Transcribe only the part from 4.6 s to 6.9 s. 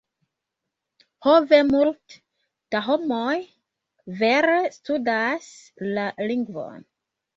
studas la lingvon.